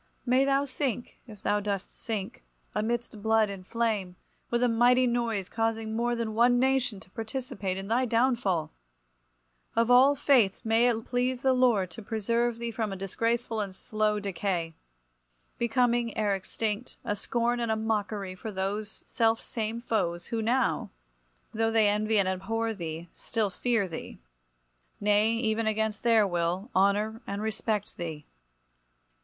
May 0.25 0.45
thou 0.45 0.65
sink, 0.65 1.19
if 1.27 1.43
thou 1.43 1.59
dost 1.59 1.95
sink, 1.95 2.43
amidst 2.73 3.21
blood 3.21 3.51
and 3.51 3.67
flame, 3.67 4.15
with 4.49 4.63
a 4.63 4.67
mighty 4.67 5.05
noise, 5.05 5.47
causing 5.47 5.95
more 5.95 6.15
than 6.15 6.33
one 6.33 6.57
nation 6.57 6.99
to 7.01 7.09
participate 7.11 7.77
in 7.77 7.87
thy 7.87 8.05
downfall! 8.05 8.71
Of 9.75 9.91
all 9.91 10.15
fates, 10.15 10.65
may 10.65 10.87
it 10.89 11.05
please 11.05 11.43
the 11.43 11.53
Lord 11.53 11.91
to 11.91 12.01
preserve 12.01 12.57
thee 12.57 12.71
from 12.71 12.91
a 12.91 12.95
disgraceful 12.95 13.61
and 13.61 13.69
a 13.69 13.73
slow 13.73 14.19
decay; 14.19 14.73
becoming, 15.59 16.17
ere 16.17 16.33
extinct, 16.33 16.97
a 17.05 17.15
scorn 17.15 17.59
and 17.59 17.71
a 17.71 17.75
mockery 17.75 18.33
for 18.33 18.51
those 18.51 19.03
self 19.05 19.39
same 19.39 19.79
foes 19.79 20.25
who 20.33 20.41
now, 20.41 20.89
though 21.53 21.69
they 21.69 21.87
envy 21.87 22.17
and 22.17 22.27
abhor 22.27 22.73
thee, 22.73 23.07
still 23.11 23.51
fear 23.51 23.87
thee, 23.87 24.17
nay 24.99 25.33
even 25.33 25.67
against 25.67 26.01
their 26.01 26.25
will, 26.25 26.71
honour 26.75 27.21
and 27.27 27.43
respect 27.43 27.97
thee…. 27.97 28.25